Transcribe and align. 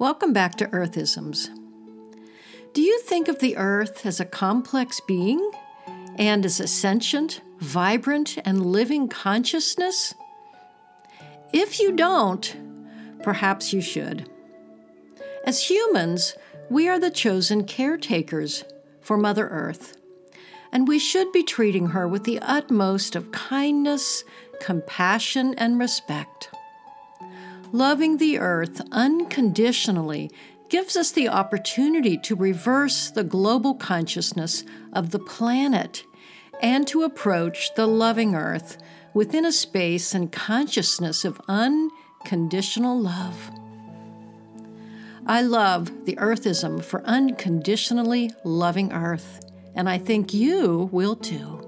Welcome 0.00 0.32
back 0.32 0.54
to 0.58 0.66
Earthisms. 0.66 1.48
Do 2.72 2.82
you 2.82 3.00
think 3.00 3.26
of 3.26 3.40
the 3.40 3.56
Earth 3.56 4.06
as 4.06 4.20
a 4.20 4.24
complex 4.24 5.00
being 5.08 5.50
and 6.14 6.46
as 6.46 6.60
a 6.60 6.68
sentient, 6.68 7.40
vibrant, 7.58 8.38
and 8.44 8.64
living 8.64 9.08
consciousness? 9.08 10.14
If 11.52 11.80
you 11.80 11.96
don't, 11.96 12.56
perhaps 13.24 13.72
you 13.72 13.80
should. 13.80 14.30
As 15.44 15.68
humans, 15.68 16.36
we 16.70 16.86
are 16.86 17.00
the 17.00 17.10
chosen 17.10 17.64
caretakers 17.64 18.62
for 19.00 19.16
Mother 19.16 19.48
Earth, 19.48 19.96
and 20.70 20.86
we 20.86 21.00
should 21.00 21.32
be 21.32 21.42
treating 21.42 21.88
her 21.88 22.06
with 22.06 22.22
the 22.22 22.38
utmost 22.38 23.16
of 23.16 23.32
kindness, 23.32 24.22
compassion, 24.60 25.54
and 25.54 25.76
respect. 25.76 26.50
Loving 27.72 28.16
the 28.16 28.38
earth 28.38 28.80
unconditionally 28.92 30.30
gives 30.70 30.96
us 30.96 31.12
the 31.12 31.28
opportunity 31.28 32.16
to 32.18 32.34
reverse 32.34 33.10
the 33.10 33.24
global 33.24 33.74
consciousness 33.74 34.64
of 34.92 35.10
the 35.10 35.18
planet 35.18 36.04
and 36.62 36.86
to 36.88 37.02
approach 37.02 37.74
the 37.74 37.86
loving 37.86 38.34
earth 38.34 38.78
within 39.12 39.44
a 39.44 39.52
space 39.52 40.14
and 40.14 40.32
consciousness 40.32 41.24
of 41.24 41.40
unconditional 41.48 42.98
love. 42.98 43.50
I 45.26 45.42
love 45.42 46.06
the 46.06 46.16
Earthism 46.16 46.82
for 46.82 47.02
unconditionally 47.02 48.30
loving 48.44 48.94
Earth, 48.94 49.40
and 49.74 49.86
I 49.86 49.98
think 49.98 50.32
you 50.32 50.88
will 50.90 51.16
too. 51.16 51.60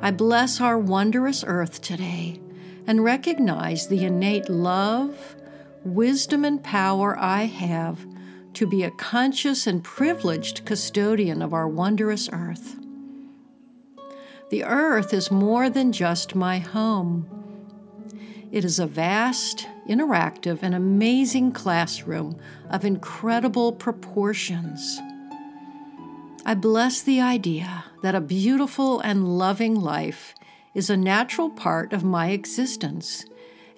I 0.00 0.10
bless 0.12 0.62
our 0.62 0.78
wondrous 0.78 1.44
Earth 1.46 1.82
today 1.82 2.40
and 2.86 3.04
recognize 3.04 3.86
the 3.86 4.04
innate 4.04 4.48
love, 4.48 5.36
wisdom, 5.84 6.44
and 6.44 6.62
power 6.62 7.16
I 7.18 7.44
have 7.44 8.06
to 8.54 8.66
be 8.66 8.82
a 8.82 8.90
conscious 8.90 9.66
and 9.66 9.82
privileged 9.82 10.64
custodian 10.64 11.42
of 11.42 11.54
our 11.54 11.68
wondrous 11.68 12.28
Earth. 12.32 12.76
The 14.50 14.64
Earth 14.64 15.14
is 15.14 15.30
more 15.30 15.70
than 15.70 15.92
just 15.92 16.34
my 16.34 16.58
home. 16.58 17.26
It 18.50 18.66
is 18.66 18.78
a 18.78 18.86
vast, 18.86 19.66
interactive, 19.88 20.58
and 20.62 20.74
amazing 20.74 21.52
classroom 21.52 22.38
of 22.68 22.84
incredible 22.84 23.72
proportions. 23.72 25.00
I 26.44 26.54
bless 26.54 27.00
the 27.00 27.20
idea 27.20 27.84
that 28.02 28.14
a 28.14 28.20
beautiful 28.20 29.00
and 29.00 29.38
loving 29.38 29.74
life 29.74 30.34
is 30.74 30.88
a 30.88 30.96
natural 30.96 31.50
part 31.50 31.92
of 31.92 32.04
my 32.04 32.30
existence 32.30 33.24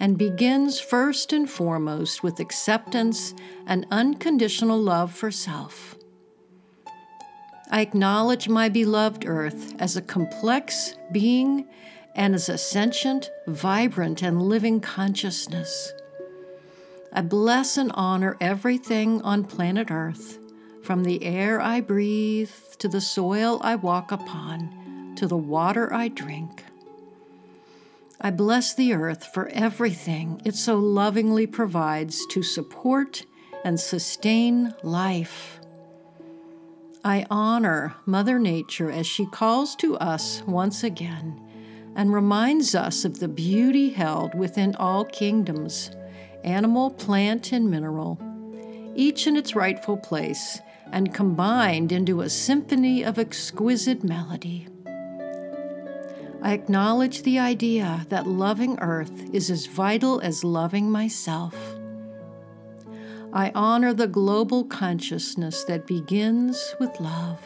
and 0.00 0.18
begins 0.18 0.80
first 0.80 1.32
and 1.32 1.48
foremost 1.48 2.22
with 2.22 2.40
acceptance 2.40 3.34
and 3.66 3.86
unconditional 3.90 4.80
love 4.80 5.12
for 5.12 5.30
self. 5.30 5.96
I 7.70 7.80
acknowledge 7.80 8.48
my 8.48 8.68
beloved 8.68 9.24
Earth 9.26 9.74
as 9.78 9.96
a 9.96 10.02
complex 10.02 10.96
being 11.10 11.66
and 12.14 12.34
as 12.34 12.48
a 12.48 12.58
sentient, 12.58 13.30
vibrant, 13.46 14.22
and 14.22 14.42
living 14.42 14.80
consciousness. 14.80 15.92
I 17.12 17.22
bless 17.22 17.76
and 17.76 17.90
honor 17.94 18.36
everything 18.40 19.22
on 19.22 19.44
planet 19.44 19.90
Earth, 19.90 20.38
from 20.82 21.04
the 21.04 21.24
air 21.24 21.60
I 21.60 21.80
breathe 21.80 22.50
to 22.78 22.88
the 22.88 23.00
soil 23.00 23.60
I 23.62 23.76
walk 23.76 24.12
upon 24.12 25.14
to 25.16 25.26
the 25.26 25.36
water 25.36 25.92
I 25.92 26.08
drink. 26.08 26.64
I 28.20 28.30
bless 28.30 28.74
the 28.74 28.92
earth 28.92 29.26
for 29.26 29.48
everything 29.48 30.40
it 30.44 30.54
so 30.54 30.78
lovingly 30.78 31.46
provides 31.46 32.24
to 32.26 32.42
support 32.42 33.26
and 33.64 33.78
sustain 33.78 34.74
life. 34.82 35.58
I 37.04 37.26
honor 37.30 37.96
Mother 38.06 38.38
Nature 38.38 38.90
as 38.90 39.06
she 39.06 39.26
calls 39.26 39.76
to 39.76 39.96
us 39.96 40.42
once 40.46 40.84
again 40.84 41.40
and 41.96 42.14
reminds 42.14 42.74
us 42.74 43.04
of 43.04 43.20
the 43.20 43.28
beauty 43.28 43.90
held 43.90 44.34
within 44.34 44.74
all 44.76 45.04
kingdoms 45.04 45.90
animal, 46.44 46.90
plant, 46.90 47.52
and 47.52 47.70
mineral, 47.70 48.18
each 48.94 49.26
in 49.26 49.36
its 49.36 49.56
rightful 49.56 49.96
place 49.96 50.60
and 50.92 51.14
combined 51.14 51.90
into 51.90 52.20
a 52.20 52.28
symphony 52.28 53.02
of 53.02 53.18
exquisite 53.18 54.04
melody. 54.04 54.68
I 56.44 56.52
acknowledge 56.52 57.22
the 57.22 57.38
idea 57.38 58.06
that 58.10 58.26
loving 58.26 58.78
Earth 58.80 59.34
is 59.34 59.50
as 59.50 59.64
vital 59.64 60.20
as 60.20 60.44
loving 60.44 60.90
myself. 60.90 61.56
I 63.32 63.50
honor 63.54 63.94
the 63.94 64.06
global 64.06 64.64
consciousness 64.64 65.64
that 65.64 65.86
begins 65.86 66.74
with 66.78 67.00
love 67.00 67.40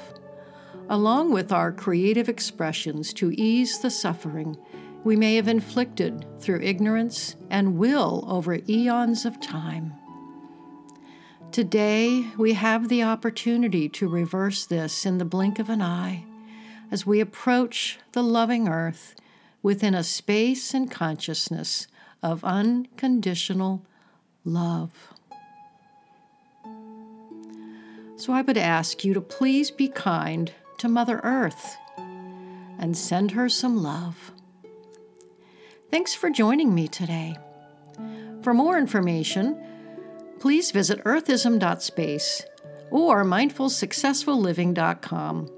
along 0.88 1.30
with 1.32 1.52
our 1.52 1.70
creative 1.70 2.28
expressions 2.28 3.12
to 3.12 3.30
ease 3.32 3.78
the 3.78 3.90
suffering 3.90 4.56
we 5.04 5.16
may 5.16 5.36
have 5.36 5.48
inflicted 5.48 6.24
through 6.40 6.60
ignorance 6.62 7.36
and 7.50 7.78
will 7.78 8.24
over 8.26 8.58
eons 8.68 9.24
of 9.24 9.40
time. 9.40 9.92
Today, 11.52 12.26
we 12.36 12.54
have 12.54 12.88
the 12.88 13.02
opportunity 13.02 13.88
to 13.90 14.08
reverse 14.08 14.66
this 14.66 15.06
in 15.06 15.18
the 15.18 15.24
blink 15.24 15.58
of 15.58 15.70
an 15.70 15.80
eye 15.80 16.24
as 16.90 17.06
we 17.06 17.20
approach 17.20 17.98
the 18.12 18.22
loving 18.22 18.68
earth 18.68 19.14
within 19.62 19.94
a 19.94 20.04
space 20.04 20.74
and 20.74 20.90
consciousness 20.90 21.86
of 22.22 22.44
unconditional 22.44 23.82
love. 24.44 25.14
So 28.16 28.32
I 28.32 28.42
would 28.42 28.58
ask 28.58 29.04
you 29.04 29.14
to 29.14 29.20
please 29.20 29.70
be 29.70 29.86
kind 29.88 30.52
to 30.78 30.88
Mother 30.88 31.20
Earth 31.22 31.76
and 32.78 32.96
send 32.96 33.32
her 33.32 33.48
some 33.48 33.82
love. 33.82 34.32
Thanks 35.90 36.14
for 36.14 36.30
joining 36.30 36.72
me 36.74 36.88
today. 36.88 37.36
For 38.42 38.54
more 38.54 38.78
information, 38.78 39.60
please 40.38 40.70
visit 40.70 41.02
earthism.space 41.04 42.44
or 42.90 43.24
mindfulsuccessfulliving.com. 43.24 45.57